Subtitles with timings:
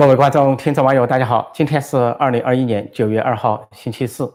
[0.00, 1.50] 各位观众、听众、网友，大家好！
[1.52, 4.32] 今天是二零二一年九月二号，星期四，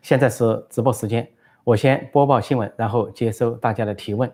[0.00, 1.28] 现在是直播时间。
[1.64, 4.32] 我先播报新闻，然后接收大家的提问。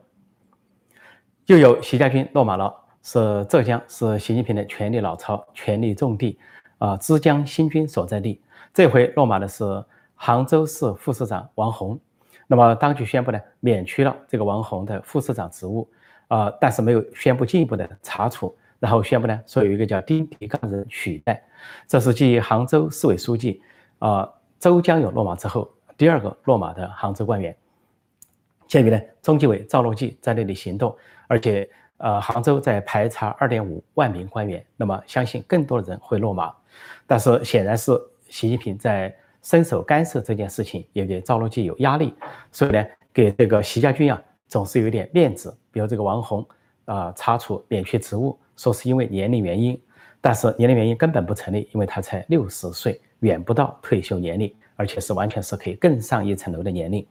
[1.46, 2.70] 又有习家军落马了，
[3.02, 6.38] 是浙江，是习近平的权力老巢、权力重地
[6.77, 8.39] 啊，枝江新军所在地。
[8.75, 9.64] 这回落马的是
[10.16, 11.98] 杭州市副市长王宏。
[12.46, 15.89] 那么当局宣布呢，免去了这个王宏的副市长职务
[16.27, 18.55] 啊，但是没有宣布进一步的查处。
[18.79, 21.42] 然后宣布呢，说有一个叫丁迪刚人取代，
[21.86, 23.61] 这是继杭州市委书记
[23.98, 27.56] 啊周江勇落马之后第二个落马的杭州官员。
[28.67, 30.94] 鉴于呢，中纪委赵乐际在那里行动，
[31.26, 36.55] 而且呃杭州在排查二点五万名官员，那么相信更多的人会落马。
[37.06, 37.92] 但是显然是
[38.28, 42.14] 习近平在伸手干涉这件事情，也给赵乐际有压力，
[42.53, 46.47] 所以呢，给这个习家军啊总是有一点面子，比如这个王红
[46.88, 48.36] 啊查处免去职务。
[48.56, 49.80] 说是因为年龄原因，
[50.20, 57.06] 但是年龄原因根本不成立，因为他才六十岁，远不到退休年龄，而且是完全是可以更上一层楼的年龄。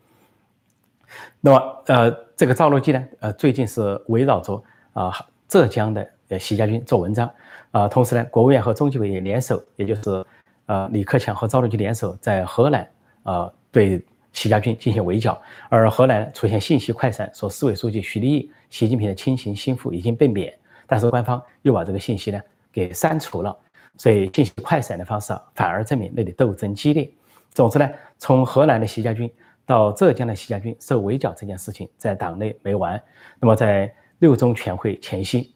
[1.40, 4.62] 那么，呃，这个赵乐际呢，呃，最近是围绕着
[4.92, 5.14] 啊
[5.48, 7.32] 浙江的呃习家军做文章，
[7.72, 10.26] 啊，同时呢，国务院和中纪委也联手，也就是
[10.66, 12.86] 呃李克强和赵乐际联手在河南
[13.24, 14.06] 啊对
[14.38, 20.54] 习家军进行围剿，而河南出现信息快闪，说市委书记徐立毅、习近平的亲信心腹已经被免。
[20.86, 22.40] 但是官方又把这个信息呢
[22.72, 23.58] 给删除了，
[23.98, 27.10] 所以信息快闪的方式反而证明那里斗争激烈。
[27.50, 29.28] 总之呢，从河南的习家军
[29.66, 33.02] 到浙江的习家军受围剿这件事情，在党内没完。
[33.40, 35.52] 那么在六中全会前夕，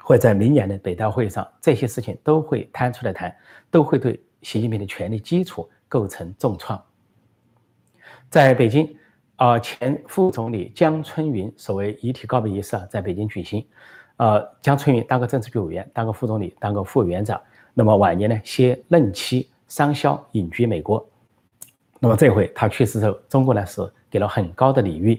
[0.00, 3.32] 或者在明年的北大会上，这些事情都会摊出来谈，
[3.70, 6.84] 都会对习近平的权力基础构成重创。
[8.34, 8.92] 在北京，
[9.36, 13.64] 啊，前副总理江春云所谓遗体告别仪式啊，在北京举行。
[14.16, 17.40] 呃，江春云当个政治局委员，当个副总理，当个副委员长。
[17.74, 21.08] 那么晚年呢，携任妻商萧隐居美国。
[22.00, 25.12] 那么这回他去世之后，中国呢是给了很高的礼遇，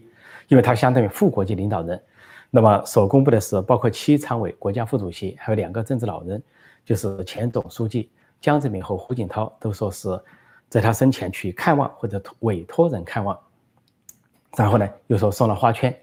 [0.49, 2.03] 因为他相当于副国级领导人。
[2.51, 6.43] 那么所公布的是，包括七常委、国家副主席，还有两个政治老人，
[6.83, 8.09] 就是前总书记
[8.41, 10.09] 江泽民和胡锦涛，都说是
[10.69, 13.39] 在他生前去看望或者委托人看望。
[14.57, 15.95] 然后呢，又说送了花圈。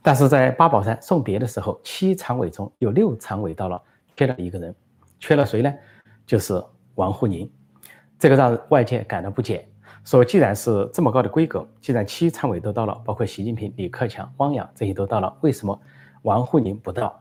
[0.00, 3.82] 但是在八宝山送别的时候，七常委中有六常委到了，
[4.16, 4.74] 缺了一个人，
[5.18, 5.74] 缺了谁呢？
[6.24, 6.62] 就是
[6.94, 7.50] 王沪宁，
[8.18, 9.66] 这个让外界感到不解。
[10.04, 15.78] 说既然是这么高的规格，既然七常委都到了，包括习近平、李克强、汪洋这些都到了，为什么
[16.22, 17.20] 王沪宁不到？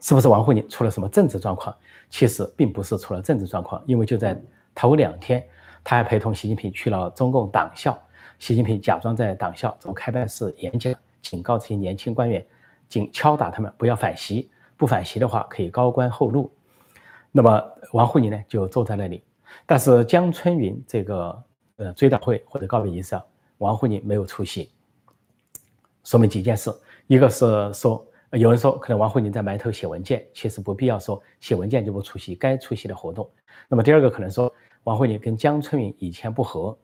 [0.00, 1.74] 是不是王沪宁出了什么政治状况？
[2.10, 4.38] 其实并不是出了政治状况，因为就在
[4.74, 5.42] 头两天，
[5.84, 7.96] 他还陪同习近平去了中共党校，
[8.38, 10.92] 习近平假装在党校做开办式演讲。
[11.20, 12.44] 警告这些年轻官员，
[12.88, 16.50] 警敲打他们不要反袭，不反袭的话可以高官厚禄。
[17.32, 17.62] 那么
[17.92, 19.24] 王沪宁呢就坐在那里，
[19.64, 21.42] 但是江春云这个
[21.76, 23.24] 呃追悼会或者告别仪式上，
[23.58, 24.70] 王沪宁没有出席，
[26.04, 26.70] 说明几件事：
[27.06, 33.28] 一个是说有人说可能王沪宁在埋头写文件，其实不必要说写文件就不出席该出席的活动。
[33.66, 34.52] 那么第二个可能说
[34.84, 36.76] 王沪宁跟江春云以前不和，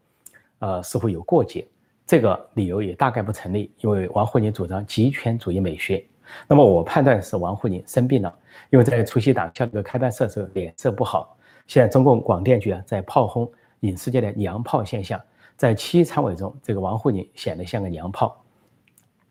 [0.58, 1.66] 呃似乎有过节。
[2.06, 6.04] 这个理由也大概不成立，因为王沪宁主张极权主义美学。
[6.48, 8.34] 那么我判断是王沪宁生病了，
[8.70, 11.36] 因为在出席党校这个开办式时候脸色不好。
[11.66, 13.48] 现在中共广电局啊在炮轰
[13.80, 15.20] 影视界的娘炮现象，
[15.56, 18.42] 在七常委中，这个王沪宁显得像个娘炮，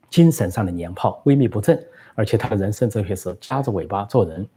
[0.09, 1.83] 精神上的娘炮，萎靡不振，
[2.15, 4.47] 而且他的人生哲学是夹着尾巴做人，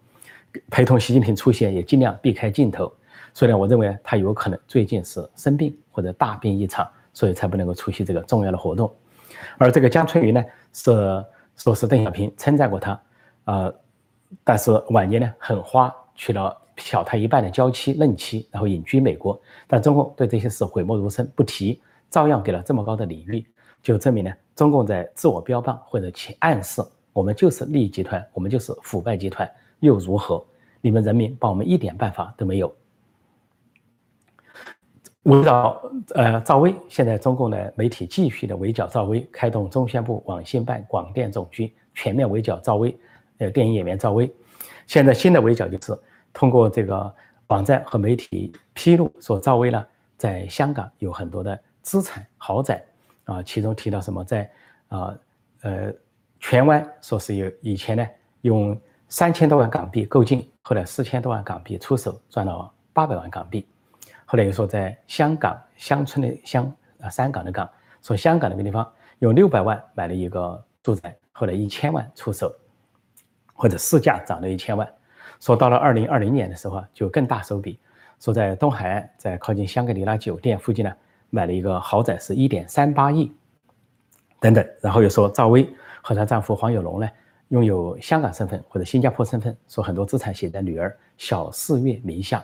[0.71, 2.93] 陪同习近平出现也尽量避开镜头。
[3.34, 6.88] 所以呢，我认为他有可能最近是生病或者大病一场。
[7.15, 8.91] 所以才不能够出席这个重要的活动，
[9.59, 11.22] 而这个江春云呢，是
[11.59, 12.98] 说是邓小平称赞过他，
[13.44, 13.75] 呃，
[14.42, 19.38] 但是晚年呢很花，娶了小他一半的娇妻嫩妻，然后隐居美国。
[19.66, 23.44] 但中共对这些事讳莫如深，不提，照样给了这么高的礼遇，
[23.82, 26.82] 就证明呢，中共在自我标榜或者去暗示，
[27.12, 29.47] 我们就是利益集团，我们就是腐败集团，
[29.81, 30.42] 又如何？
[30.81, 32.74] 你们人民把我们一点办法都没有。
[35.24, 35.80] 围绕
[36.15, 42.97] 呃赵薇，现在中共的媒体继续的围剿赵薇，开动中宣部、网信办、广电总局全面围剿赵薇，
[43.39, 44.28] 呃电影演员赵薇。
[44.89, 45.97] 现在新的围剿就是
[46.33, 47.15] 通过这个
[47.47, 49.86] 网站和媒体披露，说赵薇呢
[50.16, 52.84] 在香港有很多的资产豪宅
[53.24, 54.51] 啊，其中提到什么在
[54.89, 55.16] 啊
[55.63, 55.92] 呃
[56.41, 58.04] 荃湾说是有以前呢
[58.41, 58.77] 用
[59.09, 63.65] 三千多万港币购进，后来四千多万港币出手赚了八百万港币。
[64.33, 67.69] 后来又说，在香港乡村的乡啊，山港的港，
[68.01, 72.51] 说香港那个地方用六百万买了一个住宅，后来一千万出手，
[73.53, 74.91] 或者市价涨了一千万，
[75.39, 77.79] 说到了二零二零年的时候啊，就更大手笔，
[78.21, 80.91] 说在东海岸，在靠近香格里拉酒店附近呢，
[81.29, 83.31] 买了一个豪宅，是一点三八亿，
[84.41, 84.67] 等等。
[84.81, 85.69] 然后又说赵薇
[86.01, 87.11] 和她丈夫黄有龙呢，
[87.49, 92.43] 拥有香港身份或者新加坡身份，说很多资产写在女儿小四月名下。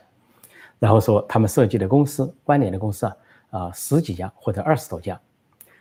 [0.79, 3.17] 然后说他们设计的公司关联的公司啊，
[3.51, 5.21] 啊十几家或者二十多家，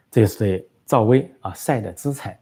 [0.10, 2.38] 这就是对赵薇啊晒的资产。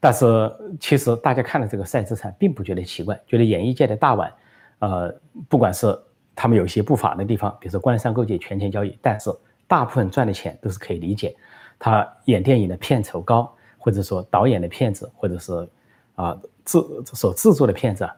[0.00, 4.32] 但是其实大家看了这个晒资产，并不觉得奇怪，觉得演艺界的大腕，
[4.80, 5.14] 呃，
[5.48, 5.98] 不管是
[6.34, 9.30] 他们有一些不法的地方，比如说官商勾结、权钱交易，但是
[9.66, 11.34] 大部分赚的钱都是可以理解。
[11.78, 15.68] 他演电影的片酬高，或者说导演的片子，或者是
[16.16, 16.78] 啊制
[17.14, 18.08] 所制作的片子，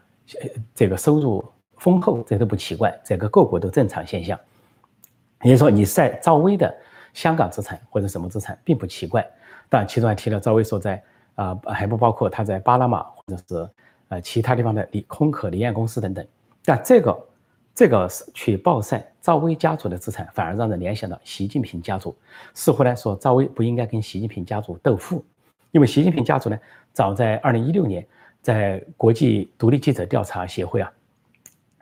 [0.75, 1.45] 这个收入
[1.79, 4.39] 丰厚，这都不奇怪，这个各国都正常现象。
[5.43, 6.75] 也就是说，你晒赵薇的
[7.13, 9.27] 香港资产或者什么资产，并不奇怪。
[9.69, 11.03] 但其中还提了赵薇所在。
[11.37, 13.69] 啊，还不包括他在巴拿马或者是
[14.09, 16.27] 呃其他地方的离空壳离岸公司等等。
[16.65, 17.27] 但这个
[17.75, 22.17] 这个去暴晒赵薇家族的资产，反而让人联想到习近平家族。
[22.55, 25.23] 似乎来说，赵薇不应该跟习近平家族斗富，
[25.73, 26.59] 因为习近平家族呢，
[26.95, 28.03] 早在二零一六年，
[28.41, 30.91] 在国际独立记者调查协会啊，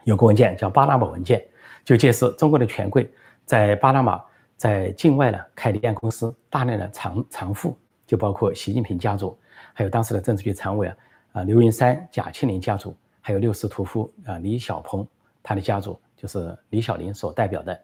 [0.05, 1.45] 有个文件叫巴拿马文件，
[1.85, 3.11] 就揭示中国的权贵
[3.45, 4.23] 在巴拿马
[4.57, 9.37] 在境外呢开离岸公司，大量的藏藏富，就包括习近平家族。
[9.73, 10.97] 还有当时的政治局常委啊，
[11.33, 15.07] 啊刘云山、贾庆林家族，还有六世屠夫啊李小鹏，
[15.43, 17.79] 他的家族就是李小林所代表的，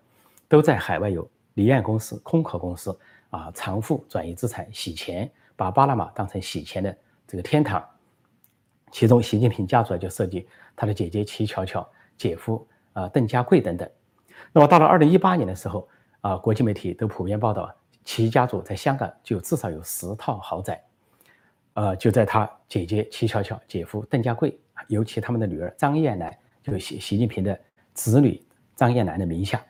[0.47, 2.97] 都在海外有离岸公司、空壳公司
[3.31, 6.97] 啊，藏富转移资产、洗钱，把巴拿马当成洗钱的
[7.27, 7.85] 这个天堂。
[8.93, 10.47] 其中，习近平家族就涉及
[10.77, 11.89] 他的姐姐齐巧巧、
[12.21, 13.89] 姐夫啊邓家贵等等。
[14.53, 15.89] 那么到了二零一八年的时候
[16.21, 17.75] 啊，国际媒体都普遍报道，
[18.05, 20.79] 齐家族在香港就至少有十套豪宅。
[21.73, 27.59] 呃，就在他姐姐齐巧巧、姐夫邓家贵，尤其他们的女儿张燕南，就习习近平的
[27.95, 28.43] 子女
[28.77, 29.63] 张燕南的名下。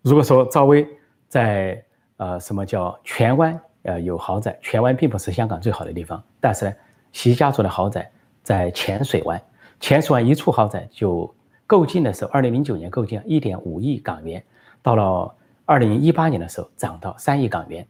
[0.00, 0.88] 如果说赵薇
[1.28, 1.84] 在
[2.16, 6.74] 呃什么叫荃湾呃有豪宅，荃湾并不是香港最好的地方，但是呢，
[7.12, 8.10] 习家族的豪宅
[8.42, 9.42] 在浅水湾，
[9.78, 11.34] 浅水湾一处豪宅就
[11.66, 14.42] 购进的时候，二零零九年购进一点五亿港元，
[14.82, 15.34] 到了
[15.64, 17.86] 二零一八年的时候涨到三亿港元，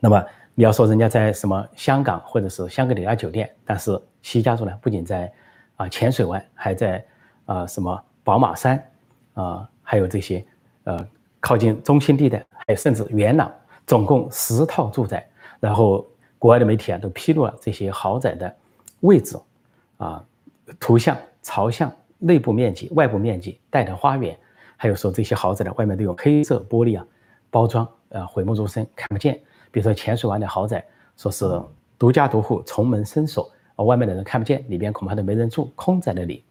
[0.00, 0.24] 那么。
[0.54, 5.32] 你要说人家在什么香港或者是香格里拉酒店，但是习家族呢，不仅在
[5.76, 7.02] 啊浅水湾，还在
[7.46, 8.78] 啊什么宝马山
[9.32, 10.44] 啊，还有这些
[10.84, 11.08] 呃
[11.40, 13.50] 靠近中心地带，还有甚至元朗，
[13.86, 15.26] 总共十套住宅。
[15.58, 16.06] 然后
[16.38, 18.54] 国外的媒体啊都披露了这些豪宅的
[19.00, 19.40] 位置
[19.96, 20.22] 啊、
[20.78, 21.90] 图像、朝向、
[22.22, 24.38] 内部面积、外部面积、带的花园，
[24.76, 27.04] 还有说这些豪宅的外面都有黑色玻璃啊
[27.50, 29.34] 包装，呃讳莫如深，看不见。
[29.72, 30.84] 比如说浅水湾的豪宅，
[31.16, 31.44] 说是
[31.98, 36.44] 独家独户，重门深锁，外面的人看不见，里边恐怕都没人住，空在那里。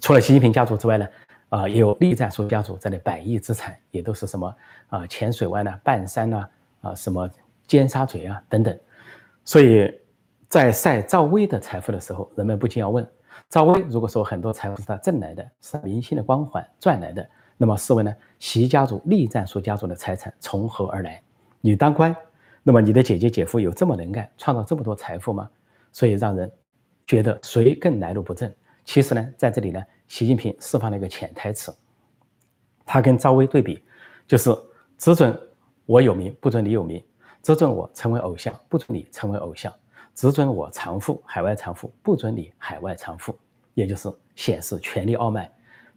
[0.00, 1.08] 除了习近平家族之外呢，
[1.50, 4.54] 啊，也有栗战书家族在那百亿资产，也都是什么
[4.88, 6.48] 啊浅水湾呐、半山呐、
[6.80, 7.28] 啊什么
[7.66, 8.76] 尖沙咀啊等等。
[9.44, 9.92] 所以
[10.48, 13.06] 在晒赵薇的财富的时候，人们不禁要问：
[13.48, 21.22] 赵薇如果说很多财富是他挣来的，是明星的光环赚来的，那么试问呢，习家族、栗战书家族的财产从何而来？
[21.62, 22.14] 你当官，
[22.62, 25.48] 那么你的姐姐姐夫有这么能干，创造这么多财富吗？
[25.92, 26.50] 所以让人
[27.06, 28.52] 觉得谁更来路不正？
[28.84, 31.74] 其实呢，在这里呢，习近平释放了一个潜台词，
[32.84, 33.82] 他跟赵薇对比，
[34.26, 34.54] 就是
[34.98, 35.34] 只准
[35.86, 37.00] 我有名，不准你有名；
[37.42, 39.72] 只准我成为偶像，不准你成为偶像；
[40.18, 43.38] 只准我藏富，海外藏富，不准你海外藏富。
[43.74, 45.48] 也就是显示权力傲慢，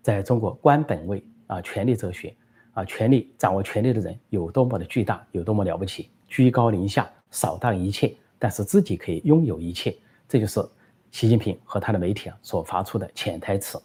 [0.04, 2.32] 在中国官本位啊，权力哲学。
[2.74, 9.98] 啊，权力掌握权力的人有多么的巨大，有多么了不起，居高临下，扫荡一切，但是自己可以拥有一切，
[10.30, 10.64] 这就是
[11.10, 13.82] 习近平和他的媒体啊所发出的潜台词。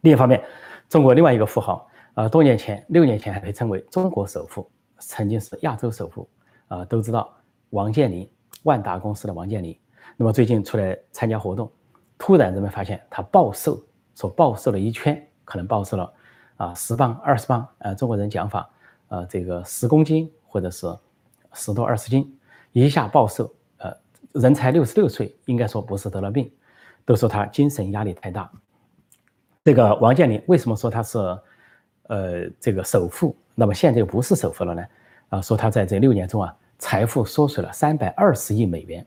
[0.00, 0.42] 另一方面，
[0.88, 4.66] 中国另外一个富豪，啊，多年前，六年前还被称为中国首富，
[4.98, 6.26] 曾经是亚洲首富，
[6.68, 7.32] 啊，都知道
[7.70, 8.28] 王健林，
[8.62, 9.78] 万达公司的王健林。
[10.16, 11.70] 那么最近出来参加活动，
[12.16, 13.82] 突然人们发现他暴瘦，
[14.14, 16.12] 说暴瘦了一圈，可能暴瘦了。
[16.56, 18.68] 啊，十磅、二十磅，呃，中国人讲法，
[19.10, 20.92] 呃，这个十公斤或者是
[21.52, 22.36] 十多二十斤，
[22.72, 23.96] 一下暴瘦，呃，
[24.32, 26.50] 人才六十六岁，应该说不是得了病，
[27.04, 28.50] 都说他精神压力太大。
[29.64, 31.18] 这个王健林为什么说他是，
[32.08, 33.36] 呃，这个首富？
[33.54, 34.84] 那么现在又不是首富了呢？
[35.28, 39.06] 啊，说他在这六年中啊，财富缩水了三百二十亿美元，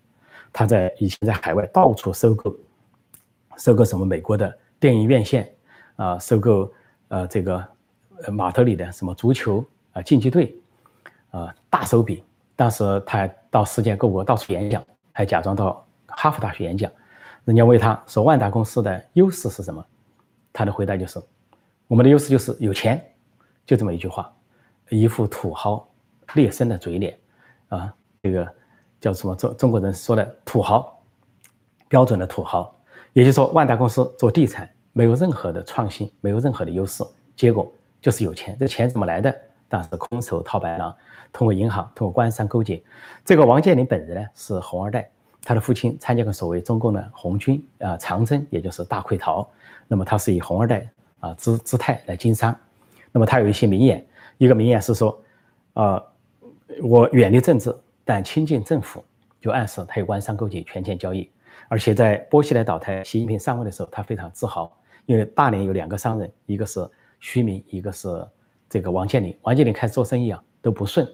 [0.53, 2.55] 他在以前在海外到处收购，
[3.57, 5.51] 收购什么美国的电影院线，
[5.95, 6.71] 啊，收购。
[7.13, 7.67] 呃，这个
[8.23, 9.61] 呃码头里的什么足球
[9.91, 10.55] 啊竞技队，
[11.29, 12.23] 啊大手笔。
[12.55, 16.89] 当时他还到世界各国到处演讲，还假装到哈佛大学演讲，
[17.43, 19.85] 人家问他说万达公司的优势是什么？
[20.53, 21.21] 他的回答就是，
[21.89, 23.05] 我们的优势就是有钱，
[23.65, 24.33] 就这么一句话，
[24.87, 25.85] 一副土豪
[26.35, 27.19] 劣绅的嘴脸，
[27.71, 28.47] 啊，这个
[28.99, 29.35] 叫什么？
[29.35, 31.01] 中中国人说的土豪，
[31.87, 32.73] 标准的土豪。
[33.13, 37.03] 也就是说，万达公司做地产没有任何的创新，没有任何的优势，
[37.35, 38.55] 结果就是有钱。
[38.59, 39.35] 这钱怎么来的？
[39.67, 40.93] 当时空手套白狼，
[41.31, 42.81] 通过银行，通过官商勾结。
[43.23, 45.09] 这个王健林本人呢是红二代，
[45.43, 49.49] 他的父亲参加过所谓中共的红军啊长征，也就是大溃逃。
[49.87, 52.53] 那么他是以红二代啊姿姿态来经商。
[53.13, 54.05] 那么他有一些名言，
[54.37, 55.21] 一个名言是说，
[55.73, 56.01] 呃，
[56.81, 57.75] 我远离政治，
[58.05, 59.03] 但亲近政府，
[59.39, 61.29] 就暗示他有官商勾结、权钱交易。
[61.67, 64.71] 而且在波西来倒台、习近平上位的时候，他非常自豪，
[65.05, 66.85] 因为大连有两个商人，一个是
[67.19, 68.27] 徐明，一个是
[68.69, 69.35] 这个王健林。
[69.43, 71.07] 王健林开始做生意啊都不顺，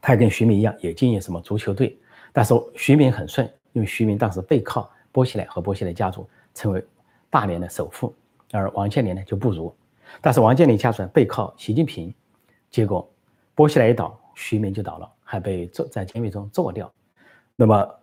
[0.00, 1.96] 他也跟徐明一样，也经营什么足球队，
[2.32, 6.84] 但是徐明很顺，因为徐明当时背靠波西来和波西来家族成为
[7.30, 8.12] 大连的首富，
[8.50, 9.72] 而王健林呢就不如。
[10.20, 12.12] 但是王健林家族背靠习近平，
[12.70, 13.08] 结果
[13.54, 16.92] 波西来一倒，徐明就倒了，还被做在监狱中做掉。
[17.56, 17.98] 那么。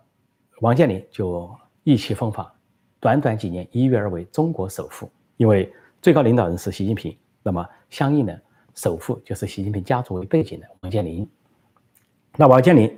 [0.60, 1.50] 王健林就
[1.84, 2.54] 意气风发，
[3.00, 5.10] 短短几年一跃而为中国首富。
[5.38, 5.72] 因为
[6.02, 8.38] 最高领导人是习近平，那么相应的
[8.74, 11.26] 首富就是习近平家族为背景的王健林。
[12.36, 12.94] 那王健林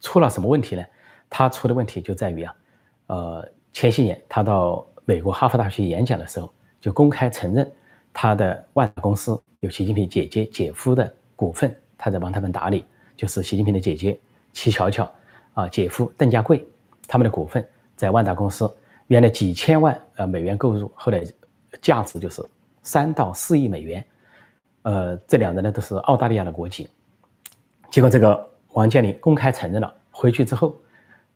[0.00, 0.84] 出了什么问题呢？
[1.28, 2.54] 他出的问题就在于啊，
[3.08, 7.68] 呃，前些年他到美国哈佛大学演讲的时候，就公开承认
[8.12, 12.84] 他的万达公司有习近平姐姐姐夫的股份，他在帮他们打理，
[13.16, 14.18] 就是习近平的姐姐
[14.52, 15.10] 齐巧巧
[15.54, 16.66] 啊，姐夫邓家贵。
[17.08, 18.68] 他们的股份在万达公司
[19.06, 21.24] 原来几千万呃美元购入，后来
[21.80, 22.44] 价值就是
[22.82, 24.04] 三到四亿美元。
[24.82, 26.88] 呃，这两人呢都是澳大利亚的国籍。
[27.90, 30.76] 结果这个王健林公开承认了，回去之后，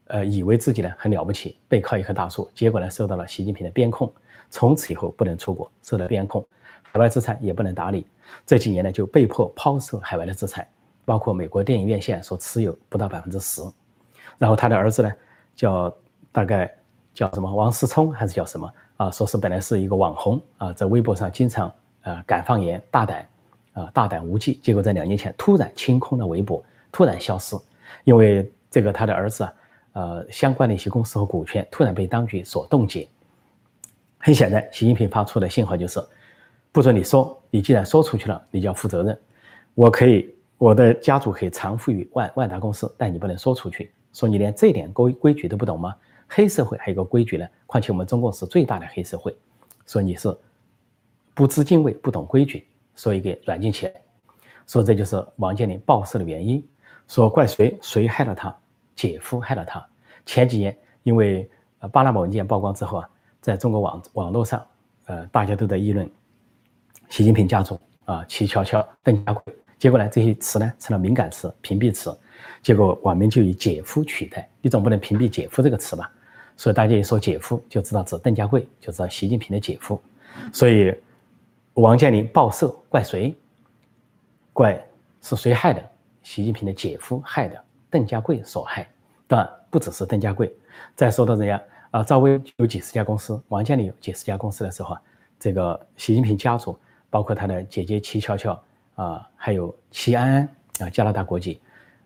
[0.07, 4.13] 呃，以为自己呢很了不起，背靠一棵大树，结果呢受到了习近平的边控，
[4.49, 6.45] 从此以后不能出国，受到边控，
[6.81, 8.05] 海外资产也不能打理。
[8.45, 10.67] 这几年呢就被迫抛售海外的资产，
[11.05, 13.61] 包括美国电影院线所持有不到百分之十。
[14.37, 15.11] 然后他的儿子呢？
[15.53, 15.93] 叫
[16.31, 16.73] 大概
[17.13, 19.11] 叫什么王思聪还是叫什么啊？
[19.11, 21.71] 说是本来是一个网红啊，在微博上经常
[22.03, 23.27] 呃敢放言、大胆
[23.73, 27.55] 啊大胆无忌，结果在两年前突然清空了微博，突然消失，
[28.05, 29.53] 因为这个他的儿子啊
[29.91, 33.07] 呃相关的一些公司和股权突然被当局所冻结。
[34.17, 35.99] 很显然，习近平发出的信号就是
[36.71, 39.19] 不准你说，你既然说出去了，你就要负责任。
[39.73, 43.91] 我可以，我的家族可以偿付于万万达公司，但你不能说出去。
[44.13, 45.95] 说你连这点规规矩都不懂吗？
[46.27, 49.35] 黑社会还有个规矩呢，况且我们中共是最大的黑社会。
[49.85, 50.33] 说你是
[51.33, 53.93] 不知敬畏、不懂规矩，所以给软禁起来。
[54.65, 56.65] 说这就是王健林暴瘦的原因。
[57.07, 57.77] 说怪谁？
[57.81, 58.55] 谁害了他？
[58.95, 59.85] 姐夫害了他。
[60.25, 61.49] 前几年因为
[61.79, 63.09] 呃巴拿马文件曝光之后啊，
[63.41, 64.65] 在中国网网络上，
[65.07, 66.09] 呃大家都在议论
[67.11, 69.53] 习近平家族啊，齐乔乔、邓家贵。
[69.77, 72.17] 结果呢，这些词呢成了敏感词、屏蔽词。
[72.63, 76.09] 结果网民就以姐夫取代，你总不能屏蔽姐夫这个词吧？
[76.55, 80.01] 所以大家一说姐夫，就知道指邓家贵，就知道习近平的姐夫。
[80.53, 80.95] 所以
[81.73, 83.35] 王健林报社怪谁？
[84.53, 84.81] 怪
[85.21, 85.83] 是谁害的？
[86.23, 88.89] 习近平的姐夫害的，邓家贵所害。
[89.27, 90.55] 当然不只是邓家贵。
[90.95, 95.01] 再说到人家啊，赵薇有几十家公司，王健林有几十家公司的时候啊，
[95.37, 96.79] 这个习近平家族，
[97.11, 98.63] 包括他的姐姐齐乔乔
[98.95, 100.49] 啊，还有齐安安
[100.79, 101.61] 啊，加拿大国籍。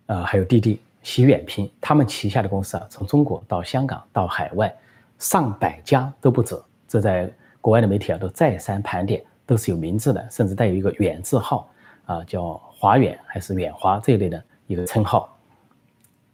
[0.06, 4.72] 呃，还有弟弟习远平，他们旗下的公司啊，从中国到香港到海外，
[5.18, 6.56] 上百家都不止。
[6.86, 7.28] 这在
[7.60, 11.68] 国外的媒体啊都再三盘点，都是有名字的，甚至带有一个远字号
[12.04, 15.36] 啊，叫华远还是远华这一类的一个称号。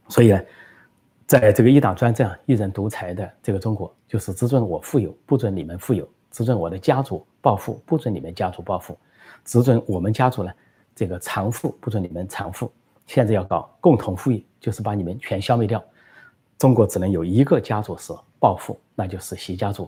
[0.07, 0.41] 所以呢，
[1.25, 8.97] 在这个一党专政、一人独裁的这个中国，就是只准我富有，不准你们富有；只准我的家族暴富，不准你们家族暴富；
[9.45, 10.51] 只准我们家族呢
[10.95, 12.69] 这个长富，不准你们长富。
[13.05, 15.81] 现在要搞共同富裕，就是把你们全消灭掉。
[16.57, 19.87] 中国只能有一个家族是暴富，那就是习家族。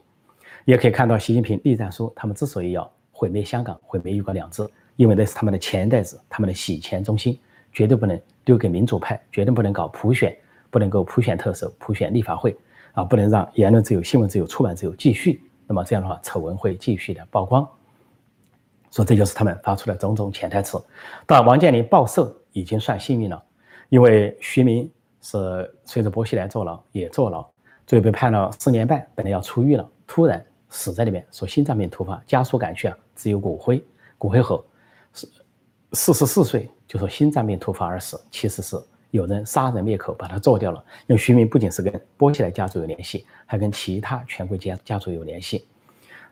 [0.66, 7.40] 也可以看到，习近平栗战书，他们之所以要毁灭香港、毁灭一国两制，因为那是他们的钱袋子，他们的洗钱中心，
[7.74, 10.38] 绝对不能丢给民主派，绝对不能搞普选，
[10.70, 12.56] 不能够普选特首、普选立法会
[12.94, 15.42] 啊，不能让言论自由、新闻自由、出版自由继续。
[15.67, 17.67] 那么这样的话，丑闻会继续的曝光。
[18.91, 20.84] 说这就是他们发出的种种潜台词。
[21.25, 22.36] 但王健林报社。
[22.55, 23.43] 已经算幸运了，
[23.89, 27.45] 因为徐明是随着薄熙来坐牢，也坐牢，
[27.86, 33.86] 最后被判了四年半，本来要出狱了，突然死在里面，说心脏病突发，家属赶去啊，只有骨灰，
[34.17, 34.63] 骨灰盒，
[35.12, 35.29] 四
[35.91, 38.81] 四十四岁就说心脏病突发而死，其实是
[39.12, 40.83] 有人杀人灭口，把他做掉了。
[41.07, 45.65] 因为徐明不仅是跟波西莱家族有联系，还跟其他权贵家家族有联系。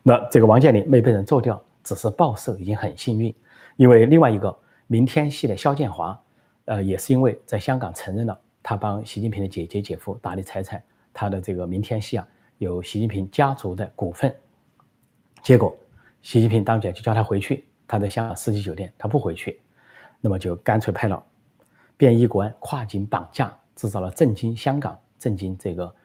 [0.02, 3.34] 那这个王健林没被人做掉，只是报社已经很幸运。
[3.78, 4.56] 因为另外一个
[4.88, 6.22] 明天系的肖建华，
[6.66, 12.28] 呃，也是因为在香港承认了他帮习近平的姐姐姐夫打理财产，他的这个明天系啊
[12.58, 14.34] 有习近平家族的股份。
[15.42, 15.76] 结果
[16.22, 19.60] 习近平当局就叫他回去，他在香港四季酒店，他不回去，
[20.22, 21.24] 那么就干脆派了。
[22.04, 25.96] 便衣国安跨境绑架，制造了震惊香港、震惊这个，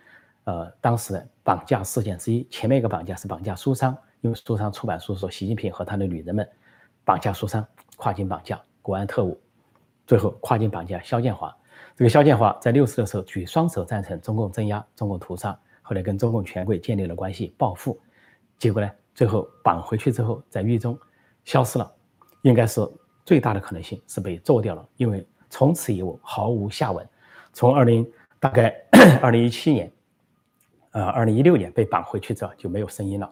[0.44, 2.46] 呃，当时的绑架事件之一。
[2.48, 6.48] 前面一个绑架是绑架书商，因为书商出版书说习近平和他的女人们
[7.04, 9.40] 绑架书商，跨境绑架国安特务，
[10.06, 11.52] 最后跨境绑架肖建华。
[11.96, 18.00] 这个肖建华在六四的时候举双手赞成中共镇压、中共屠杀，后来跟中共权贵建立了关系，报复。
[18.56, 20.96] 结果呢，最后绑回去之后在狱中
[21.44, 21.92] 消失了，
[22.42, 22.88] 应该是
[23.24, 25.26] 最大的可能性是被做掉了，因为。
[25.50, 27.06] 从此以后毫无下文。
[27.52, 28.06] 从二零
[28.38, 28.74] 大概
[29.20, 29.92] 二零一七年，
[30.92, 33.28] 呃，二零一六年被绑回去之后就没有声音了，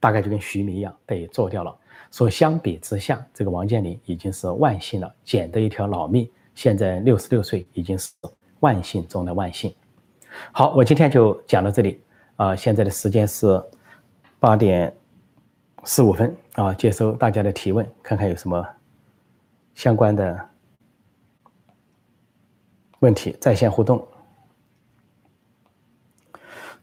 [0.00, 1.76] 大概就跟徐明一样被做掉了。
[2.10, 6.28] 所以相比之下，这个王健林已经是万幸了，捡的一条老命。
[6.54, 8.12] 现在六十六岁，已经是
[8.60, 9.74] 万幸中的万幸。
[10.50, 12.02] 好，我今天就讲到这里
[12.36, 12.54] 啊。
[12.56, 13.62] 现在的时间是
[14.40, 14.94] 八点
[15.84, 18.66] 十五分啊，接收大家的提问，看看有什么
[19.74, 20.51] 相关的。
[23.02, 24.06] 问题在线互动。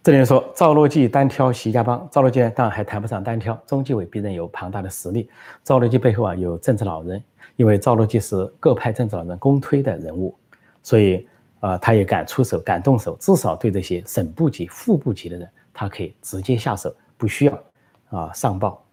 [0.03, 5.29] 这里说赵乐际单挑习家帮，赵乐际当然还谈不上单挑，中纪委必然有庞大的实力。
[5.63, 7.21] 赵乐际背后啊有政治老人，
[7.55, 10.35] 因为赵乐际是各派政治老人公推的人物，
[10.83, 11.27] 所以
[11.59, 17.63] 啊他也敢出手，敢动手，至少对这些省部级、副部级的人，他可以直接下手，不需要
[18.09, 18.83] 啊上报。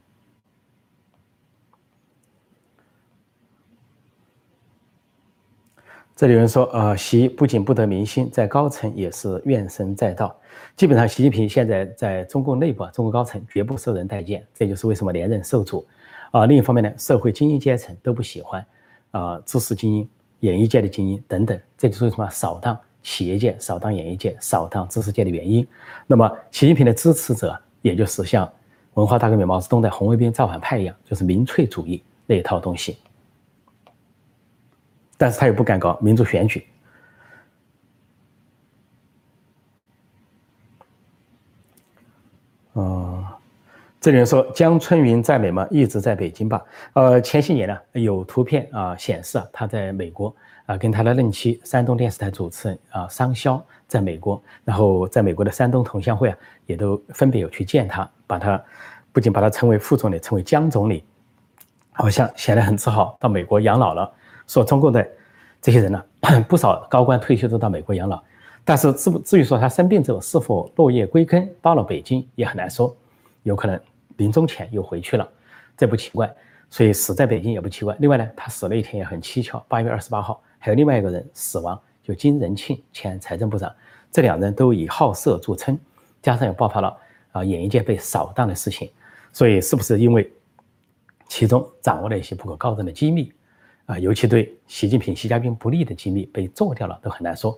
[6.17, 10.35] 这里有人说，呃，习不仅不得民心，在高层也是怨声载道。
[10.75, 15.87] 基本上，习近平现在在中共内部、中国高层绝不受人待见，这就是为什么连任受阻。
[16.31, 18.67] 啊，另一方面呢，社会精英阶层都不喜欢，
[19.11, 20.09] 啊，知识精英、
[20.41, 25.69] 演艺界的精英等等，这就是为什么少当企业界、少当演艺界、少当知识界的原因。
[26.07, 28.51] 那么，习近平的支持者，也就是像
[28.95, 32.97] 文化大革命毛泽东的红卫兵造反派一样，就是民粹主义那一套东西。
[35.17, 36.67] 但是他又不敢搞民主选举。
[42.75, 43.25] 哦，
[43.99, 45.67] 这里人说江春云在美吗？
[45.71, 46.63] 一直在北京吧。
[46.93, 50.35] 呃，前些年呢，有图片啊显示啊，他在美国
[50.67, 58.63] 啊，跟他的任妻山东电视台主持人啊商潇在美国，然后在美国的山东同乡会啊，也都分别有去见他，把他
[59.11, 61.03] 不仅把他称为副总理，称为江总理，
[61.93, 64.13] 好像显得很自豪，到美国养老了。
[64.47, 65.07] 说中共的
[65.61, 66.05] 这些人呢，
[66.49, 68.23] 不少高官退休都到美国养老，
[68.65, 72.95] 但是至不至于说他生病之后是否落叶归根到了北京也很难说，
[73.43, 73.81] 有可能
[74.17, 75.29] 临终前又回去了，
[75.77, 76.33] 这不奇怪，
[76.71, 77.97] 所以死在北京也不奇怪。
[77.99, 83.73] 另外呢，他死那一天也很蹊跷，八月二十八号还有另外一个人死亡，就金仁庆前财政部长，
[84.11, 85.79] 这两人都以好色著称，
[86.23, 86.97] 加上又爆发了
[87.33, 88.91] 啊演艺界被扫荡的事情，
[89.33, 90.33] 所以是不是因为
[91.29, 93.33] 其中掌握了一些不可告人的机密？
[93.87, 97.57] 啊，尤其对习近平、习家兵不利的机密被做掉了，都很难说。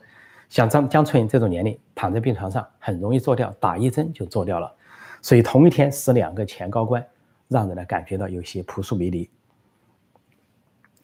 [0.49, 4.71] 像张江春这种年龄，躺在病床上很容易做掉，打一针就做掉了。
[5.21, 7.05] 所以同一天死两个前高官，
[7.49, 9.31] 让人呢感觉到有些扑朔迷离。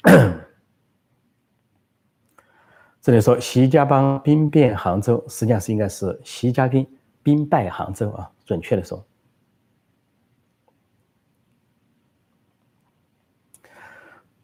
[3.02, 6.86] 这里说习家帮兵变杭州，实际上是应该是习家兵
[7.22, 9.04] 兵败杭州啊，准确的说。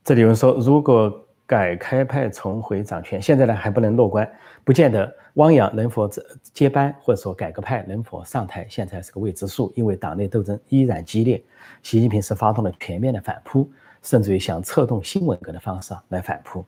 [0.02, 4.28] 这里有人说，如果改开派重回掌权，现在呢还不能乐观，
[4.64, 6.08] 不见得汪洋能否
[6.54, 9.72] 接班，或者说改革派能否上台，现在是个未知数。
[9.76, 11.42] 因为党内斗争依然激烈，
[11.82, 13.70] 习近平是发动了全面的反扑，
[14.02, 16.64] 甚至于想策动新文革的方式来反扑。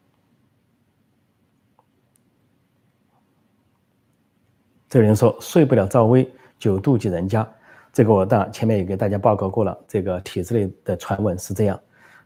[4.90, 7.49] 这有人说睡不了赵薇就妒忌人家，
[7.92, 11.81] 这个我当前面也给大家报告过了，这个体制内的传闻是这样，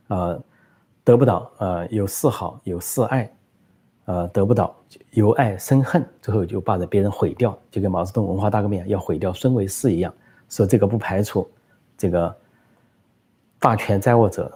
[0.09, 0.37] 啊。
[1.07, 3.33] 得不到，呃，有示好，有示爱，
[4.07, 4.75] 呃，得不到，
[5.13, 10.13] 由爱生恨，最后就把着别人毁掉，就跟毛泽东文化大革命要毁掉孙维世一样。
[10.49, 11.49] 说这个不排除
[11.97, 12.37] 这个
[13.61, 14.53] 大权在握者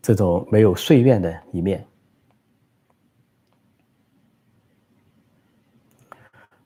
[0.00, 1.84] 这种没有夙愿的一面。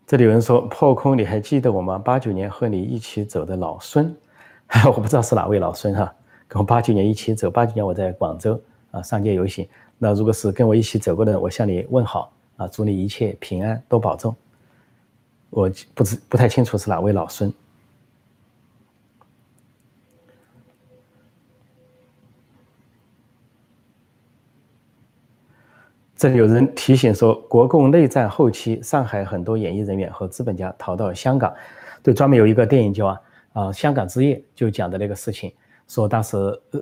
[0.07, 1.97] 这里有人说破空，你还记得我吗？
[1.97, 4.15] 八九年和你一起走的老孙，
[4.85, 6.15] 我不知道是哪位老孙哈，
[6.47, 8.61] 跟我八九年一起走，八九年我在广州。
[8.95, 9.69] 啊，上街游行。
[9.99, 14.35] 那如果是跟我一起走过的人，我向你问好啊，祝你一切平安，多保重。
[15.51, 17.53] 我不知不太清楚是哪位老孙。
[26.17, 31.53] 这里有人提醒说，国共内战后期，上海很多演艺人员和资本家逃到香港。
[32.03, 33.21] 对，专门有一个电影叫啊
[33.53, 35.53] 啊香港之夜，就讲的那个事情，
[35.87, 36.37] 说当时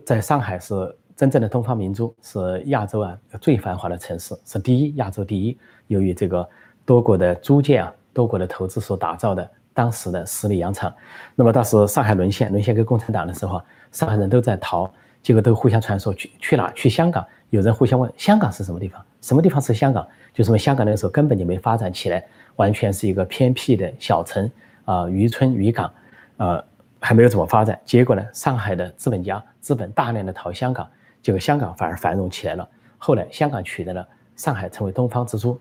[0.04, 0.74] 在上海是
[1.16, 5.56] 真正的东方明珠，是亚洲啊最繁华的城市，是第一亚洲第一。
[5.88, 6.48] 由于这个
[6.84, 10.92] 多国的租界啊，多国的投资所打造的当时的十里洋场。
[11.34, 14.90] 那么当时上海沦陷，沦陷给共产党的时候，上海人都在逃，
[15.22, 16.72] 结果都互相传说去去哪？
[16.72, 17.24] 去香港。
[17.50, 19.04] 有人互相问香港是什么地方？
[19.20, 20.08] 什么地方是香港？
[20.32, 22.24] 就说香港那个时候根本就没发展起来，
[22.56, 24.50] 完全是一个偏僻的小城
[24.86, 25.92] 啊，渔村渔港，
[26.38, 26.64] 呃，
[26.98, 27.78] 还没有怎么发展。
[27.84, 30.88] 结果呢，上海的资本家资本大量的逃香港，
[31.22, 32.68] 结果香港反而繁荣起来了。
[32.98, 34.06] 后来香港取代了
[34.36, 35.58] 上海，成为东方之珠。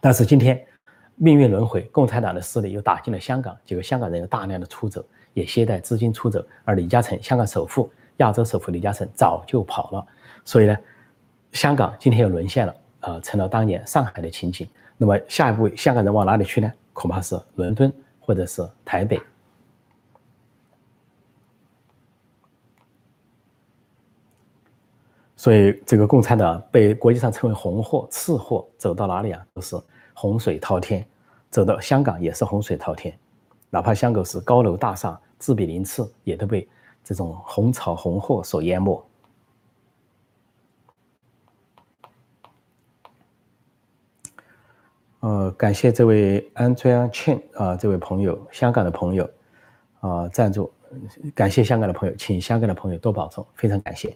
[0.00, 0.62] 但是今天
[1.14, 6.44] 命运轮回，共产党的势力又打进了香港，结果香港人有大量的出走，也携带资金出走。
[6.64, 10.06] 而李嘉诚，香港首富、亚洲首富李嘉诚早就跑了。
[10.44, 10.76] 所以呢，
[11.52, 14.68] 香港今天又沦陷了，呃，成了当年上海的情景。
[14.96, 16.72] 那么下一步香港人往哪里去呢？
[16.92, 19.20] 恐怕是伦敦或者是台北。
[25.46, 29.80] 所以这个共产党被国际上称为红货、次货，走到哪里啊都是
[30.12, 31.06] 洪水滔天，
[31.52, 33.16] 走到香港也是洪水滔天，
[33.70, 36.68] 哪怕香港是高楼大厦、自比鳞次，也都被
[37.04, 39.06] 这种红潮红货所淹没。
[45.20, 49.30] 呃，感谢这位 Andrea Chen 啊，这位朋友，香港的朋友
[50.00, 50.72] 啊，赞助，
[51.36, 54.12] 感谢香港的朋友，请香港的朋友多保重，非常感谢。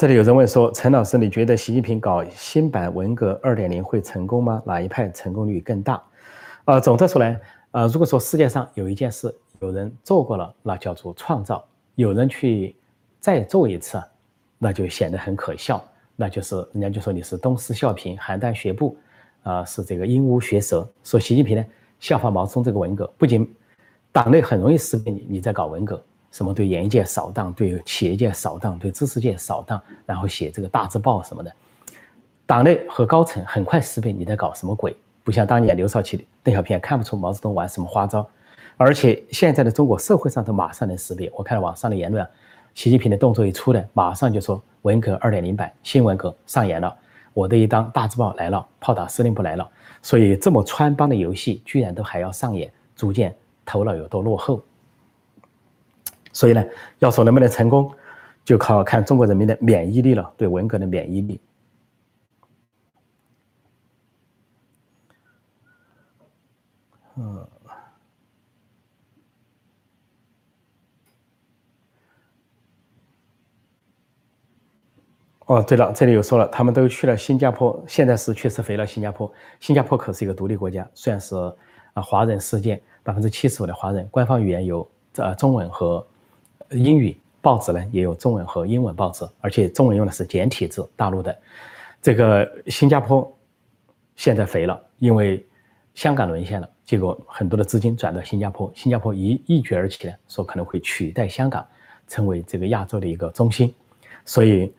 [0.00, 4.62] 这里有人问说，陈老师，你觉得习近平搞新版文革二点零会成功吗？
[4.64, 6.02] 哪一派成功率更大？
[6.64, 7.38] 啊，总的说来，
[7.72, 11.62] 呃，如果说世界上有一件事有人做过了，那叫做创造；
[11.96, 12.74] 有人去
[13.20, 14.02] 再做一次，
[14.56, 15.84] 那就显得很可笑。
[16.16, 18.96] 那就是人家就说你是东施效颦、邯郸学步，
[19.42, 20.88] 啊，是这个鹦鹉学舌。
[21.04, 21.64] 说习近平呢
[21.98, 23.54] 效仿毛泽东这个文革，不仅
[24.12, 31.52] 党内很容易识别你，你在搞文革，什么对演艺界扫荡，对企业界扫荡，对知识界扫荡，然后写这个大字报什么的，
[32.46, 38.28] 党内和高层很快识别你在搞什么鬼，不像当年刘少奇、邓小平看不出毛泽东玩什么花招，
[38.76, 41.30] 而且现在的中国社会上都马上能识别。
[41.34, 42.26] 我看到网上的言论，
[42.74, 44.62] 习近平的动作一出来，马上就说。
[44.82, 46.96] 文革二点零版，新文革上演了，
[47.34, 54.58] 我的一张大字报来了，炮打司令部来了，所以这么穿帮的游戏居然都还要上演，逐渐头脑有多落后。
[56.32, 56.64] 所以呢，
[56.98, 57.92] 要说能不能成功，
[58.44, 61.40] 就靠看中国人民的免疫力了，对文革的免疫力。
[67.16, 67.46] 嗯。
[75.46, 79.28] 哦，对了，这里有说了，他们都去了新加坡，现在是确实回了新加坡。
[79.58, 81.34] 新加坡可是一个独立国家，虽然是
[81.92, 86.06] 啊华人世界百分之七十五的华人，官方语言有呃中文和
[86.70, 90.88] 英语，报纸呢也有中文和英文报纸，而且中文用的是简体字。
[90.96, 91.36] 大陆的
[92.02, 93.30] 这个新加坡
[94.16, 95.46] 现在肥了，因为
[95.94, 101.66] 香港沦陷了，结果很多的资金转到新加坡，新加坡一一举而起呢，说可能会取代香港，
[102.06, 103.74] 成为这个亚洲的一个中心，
[104.24, 104.74] 所以。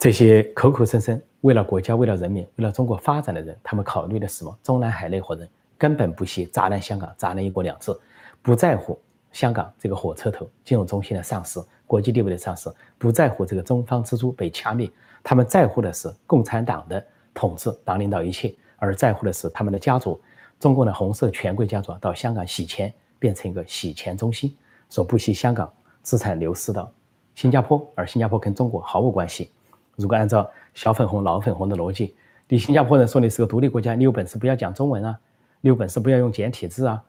[0.00, 4.58] 这些口口声声为了国家、为了人民、为了中国发展的人，他们考虑的什么？
[4.62, 7.92] 中南海那伙人根本不惜砸烂香港、砸烂一国两制，
[8.40, 8.96] 不在乎
[9.38, 14.90] 香港这个火车头金融中心的丧失、国际地位的丧失，不在乎这个中方之珠被掐灭。
[15.22, 20.20] 他们在乎的是共产党的统治，党领导一切，而在乎的是他们的家族，
[20.58, 24.52] 中共的红色权贵家族到香港洗钱，变成一个洗钱中心，
[24.88, 25.72] 所不惜香港
[26.02, 26.90] 资产流失到
[27.36, 29.52] 新加坡，而新加坡跟中国毫无关系。
[29.94, 32.16] 如果按照小粉红、老粉红的逻辑，
[32.48, 35.16] 你新加坡人说你是个独立国家，你有本事不要讲中文啊，
[35.60, 37.00] 你有本事不要用简体字啊，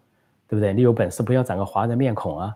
[0.49, 0.73] 对不对？
[0.73, 2.53] 你有本事不要长个华人面孔啊，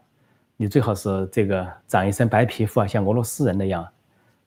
[0.58, 3.88] 你最好是这个长一身白皮肤啊，像俄罗斯人那样。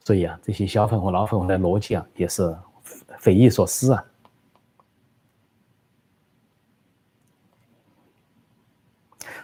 [0.05, 2.55] 所以啊，这些小粉红、老粉红的逻辑啊，也是
[3.19, 4.05] 匪夷所思啊。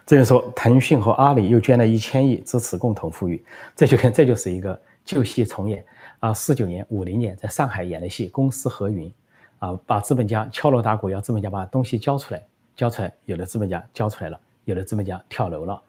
[0.04, 3.44] 这就说腾讯和阿里又捐了一千亿支持共同富裕，
[3.76, 5.84] 这就跟这就是一个旧戏重演。
[6.18, 9.12] 啊，四九年、五零年在上海演的戏，公私合营，
[9.58, 12.40] 啊，把资本家敲锣打鼓要资本家把东西交出来，
[12.74, 15.82] 交出来，有的资本家交出来了，有的资本家跳楼了，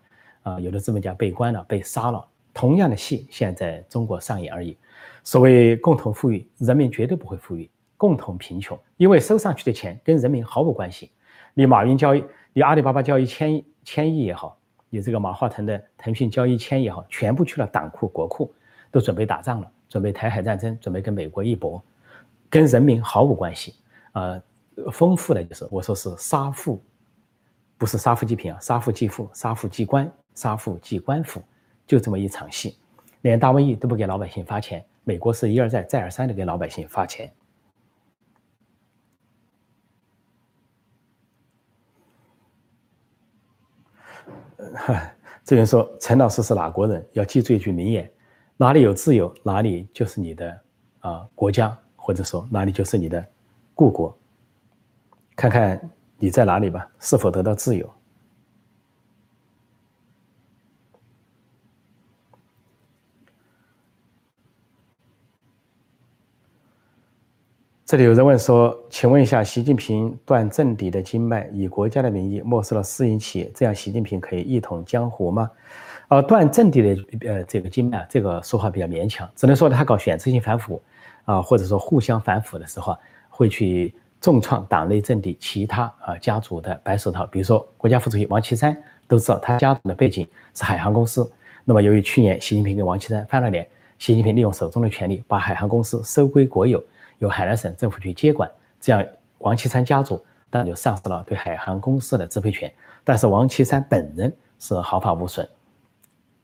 [0.43, 4.77] 啊，有的资本家被关了、被杀了，同样的戏现在中国上演而已。
[5.23, 11.11] 所谓共同富裕，人民绝对不会富裕；共同贫穷，因为收上去的钱跟人民毫无关系。
[11.53, 14.57] 你马云交易，你阿里巴巴交易千千亿也好，
[14.89, 18.53] 你这个马化腾的腾讯交易千亿也好，全部去了党库国库，
[18.91, 21.81] 都准备打仗了，准备台海战争，准备跟美国一搏，
[22.49, 23.75] 跟人民毫无关系。
[24.11, 24.41] 呃，
[24.91, 26.81] 丰富的就是我说是杀富，
[27.77, 31.41] 不是杀富济贫啊，杀富济富，杀富济官，杀富济官府，
[31.85, 32.77] 就这么一场戏，
[33.21, 34.83] 连大瘟疫都不给老百姓发钱。
[35.03, 37.31] 美国是一而再、再而三的给老百姓发钱。
[45.43, 47.05] 这人说陈老师是哪国人？
[47.11, 48.09] 要记住一句名言：
[48.55, 50.61] 哪里有自由，哪里就是你的
[50.99, 53.23] 啊国家，或者说哪里就是你的
[53.75, 54.17] 故国。
[55.35, 55.79] 看看
[56.17, 57.89] 你在哪里吧，是否得到自由？
[67.85, 75.51] 这里有人问说：“请问一下，习近平断政敌的经脉，以国家的名义没收了私营企业，这样习近平可以一统江湖吗？”
[76.09, 80.81] 呃，断政敌的呃这个经脉，这个说话比较勉强，只能说他搞选择性反腐
[81.25, 82.97] 啊，或者说互相反腐的时候，
[83.29, 91.29] 会去重创党内政敌其他啊家族的白手套，比如说国家副主席王岐山，都知道他家族的背景是海航公司。
[91.65, 93.67] 那么由于去年习近平跟王岐山翻了脸，
[93.99, 96.81] 习近平利用手中的权力把海航公司收归国有。
[97.19, 99.05] 由海南省政府去接管，这样
[99.39, 102.71] 王岐山家族当然就丧失了对海航公司的支配权。
[103.03, 105.47] 但是王岐山本人是毫发无损，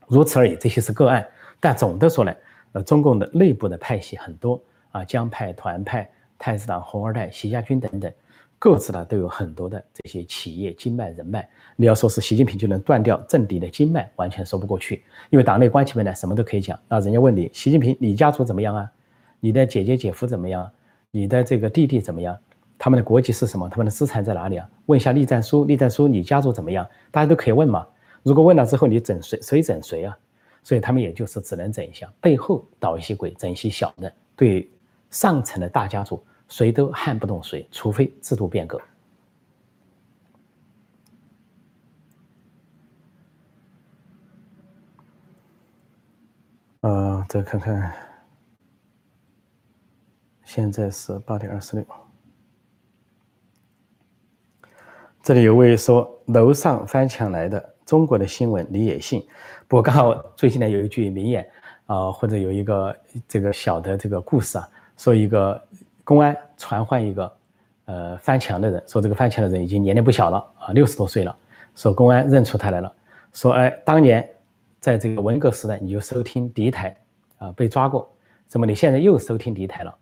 [0.06, 0.54] 如此而已。
[0.56, 1.26] 这些是个案，
[1.58, 2.34] 但总的说呢，
[2.72, 6.08] 呃，中共的内部的派系很多啊，江派、团派、
[6.40, 8.10] 太子党、红二代、习家军等等，
[8.58, 11.46] 各自呢都有很多的这些企业经脉人脉。
[11.76, 15.04] 你要说是习近平就能断掉政敌的经脉，完全说不过去。
[15.28, 18.90] 因为党内关系本来什么都可以讲，那人家问你，习近平，你家族怎么样啊？
[19.38, 20.70] 你的姐姐姐夫怎么样？
[21.10, 22.34] 你的这个弟弟怎么样？
[22.78, 23.68] 他们的国籍是什么？
[23.68, 24.66] 他们的资产在哪里啊？
[24.86, 26.88] 问一下栗战书，栗战书你家族怎么样？
[27.10, 27.86] 大家都可以问嘛。
[28.22, 30.16] 如果问了之后你整谁谁整谁啊？
[30.62, 34.10] 所以他们也就是只能整一下，背后捣一些鬼，整一些小的。
[34.36, 34.70] 对
[35.10, 38.78] 上层的大家族，谁都撼不动谁，除非制度变革。
[46.80, 47.94] 啊，再看看。
[50.44, 51.86] 现在是八点二十六。
[55.22, 59.24] 这里有位说楼上翻墙来的中国的新闻你也信？
[59.68, 61.48] 不过刚好最近呢有一句名言
[61.86, 62.96] 啊，或者有一个
[63.28, 65.62] 这个小的这个故事啊，说一个
[66.10, 67.32] 公安传唤一个
[67.84, 71.36] 呃翻墙的人，说这个翻墙的人已经年龄不小了啊，六十多岁了。
[71.76, 72.92] 说公安认出他来了，
[73.32, 74.28] 说哎，当年
[74.80, 76.96] 在这个文革时代你就收听敌台
[77.38, 78.10] 啊，被抓过，
[78.48, 79.94] 怎么你现在又收听敌台了？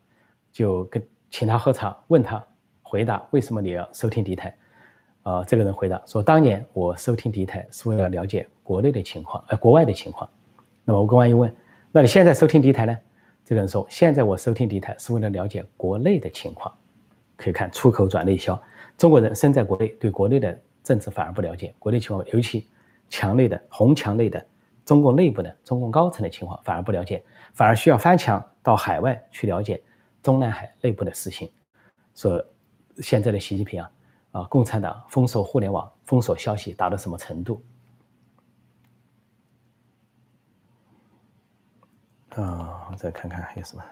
[0.51, 2.43] 就跟请他喝茶，问他
[2.81, 4.57] 回答为什么你要收听敌台？
[5.25, 10.27] 啊，这个人回答说，当年我收听敌台是为了了解国内的情况，呃，国外的情况。
[10.87, 11.55] 那么我公安一问，
[11.93, 12.99] 那你现在收听敌台呢？
[13.49, 16.71] 这个人说，现在我收听敌台是为了了解国内的情况。
[17.35, 18.63] 可以看出口转内销，
[18.99, 22.69] 中国人身在国内，对国内的政治反而不了解，国内情况，尤其
[23.09, 24.47] 墙内的红墙内的
[24.85, 29.83] 中共内部的中共高层的情况反而不了解，反而需要翻墙到海外去了解。
[30.23, 31.51] 中南海内部的事情，
[32.15, 32.45] 说
[32.99, 33.91] 现在的习近平啊，
[34.33, 37.63] 啊，共产党封锁互联网、封锁消息达到什么程度？
[42.43, 43.83] 啊，我再看看还有什么。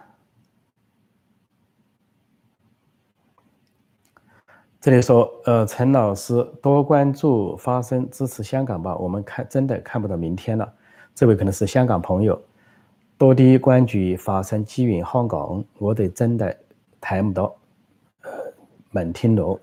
[4.81, 8.97] 这里说，呃，陈老师多关注发声，支持香港吧。
[8.97, 10.73] 我们看真的看不到明天了。
[11.13, 12.41] 这位可能是香港朋友。
[13.19, 16.57] 多啲关注发生机缘香港，我哋真的
[17.01, 17.57] 睇唔到，
[18.21, 18.31] 呃，
[18.91, 19.59] 门听楼，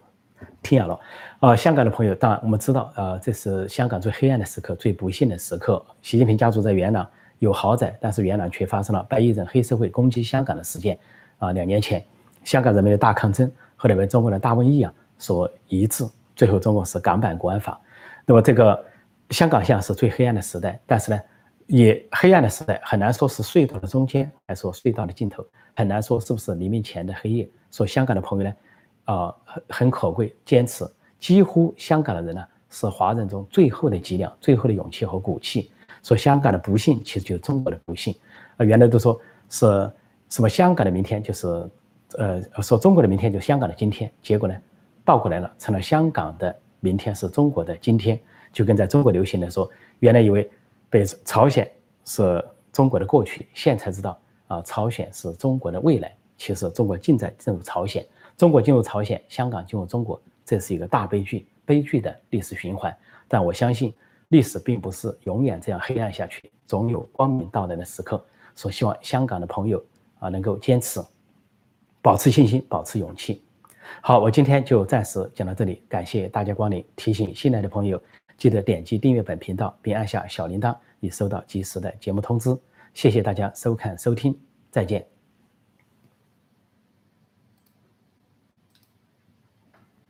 [0.62, 1.00] 听下了。
[1.39, 5.86] 啊，香港的朋友，当然我们知道，啊，这是香港最黑暗的时刻，最不幸的时刻。
[6.02, 7.08] 习近平家族在元朗
[7.43, 10.97] 有豪宅，但是原来却发生了白衣人黑社会攻击香港的事件。
[11.39, 12.03] 啊，两年前，
[12.45, 17.79] 香港人民的大抗争和你们中国的大瘟疫啊所一致，最后中国是港版国安法。
[18.25, 18.86] 那么这个
[19.32, 21.19] 香港现在是最黑暗的时代，但是呢？
[21.67, 25.45] 也黑暗的时代很难说是隧道的中间，还是说隧道的尽头，
[25.77, 27.49] 很难说是不是黎明前的黑夜。
[27.71, 28.56] 说香港的朋友呢，
[29.06, 30.86] 啊，很很可贵，坚持。
[31.21, 35.71] 几乎香港的人呢，是华人中最后的脊梁、最后的勇气和骨气。
[36.04, 38.16] 说香港的不幸，其实就是中国的不幸。
[38.58, 39.92] 啊，原来都说是
[40.30, 41.48] 什么香港的明天就是，
[42.18, 44.12] 呃，说中国的明天就是香港的今天。
[44.22, 44.56] 结果呢，
[45.04, 48.20] 倒过来了，成了香港的明天是中国的今天。
[48.52, 49.68] 就跟在中国流行的说，
[50.00, 50.48] 原来以为。
[50.89, 51.68] 被朝鲜
[52.06, 56.16] 是中国的过去，现在才知道啊，朝鲜是中国的未来。
[56.38, 58.06] 其实中国正在进入朝鲜，
[58.38, 62.96] 中国进入朝鲜，香港进入中国，这是一个大悲剧，悲剧的历史循环。
[63.28, 63.92] 但我相信，
[64.34, 68.19] 历史并不是永远这样黑暗下去，总有光明到来的时刻。
[68.56, 69.84] 所希望香港的朋友
[70.17, 71.00] 啊，能够坚持，
[72.02, 73.43] 保持信心，保持勇气。
[74.02, 76.84] 好，我今天就暂时讲到这里，感谢大家光临。
[76.96, 78.02] 提醒新来的朋友，
[78.36, 82.58] 记得点击订阅本频道，并按下小铃铛，以收到及时的节目通知。
[82.96, 84.36] 谢谢大家收看收听，
[84.72, 85.12] 再见。